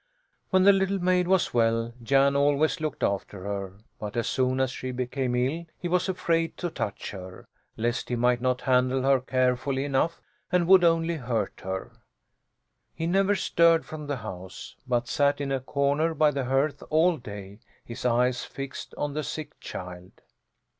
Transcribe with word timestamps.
When 0.49 0.63
the 0.63 0.73
little 0.73 0.97
maid 0.97 1.27
was 1.27 1.53
well 1.53 1.93
Jan 2.01 2.35
always 2.35 2.81
looked 2.81 3.03
after 3.03 3.43
her; 3.43 3.73
but 3.99 4.17
as 4.17 4.25
soon 4.25 4.59
as 4.59 4.71
she 4.71 4.89
became 4.89 5.35
ill 5.35 5.65
he 5.77 5.87
was 5.87 6.09
afraid 6.09 6.57
to 6.57 6.71
touch 6.71 7.11
her, 7.11 7.47
lest 7.77 8.09
he 8.09 8.15
might 8.15 8.41
not 8.41 8.61
handle 8.61 9.03
her 9.03 9.19
carefully 9.21 9.85
enough 9.85 10.19
and 10.51 10.65
would 10.65 10.83
only 10.83 11.17
hurt 11.17 11.61
her. 11.63 11.91
He 12.95 13.05
never 13.05 13.35
stirred 13.35 13.85
from 13.85 14.07
the 14.07 14.17
house, 14.17 14.75
but 14.87 15.07
sat 15.07 15.39
in 15.39 15.51
a 15.51 15.59
corner 15.59 16.15
by 16.15 16.31
the 16.31 16.45
hearth 16.45 16.81
all 16.89 17.17
day, 17.17 17.59
his 17.85 18.03
eyes 18.03 18.43
fixed 18.43 18.95
on 18.97 19.13
the 19.13 19.23
sick 19.23 19.59
child. 19.59 20.13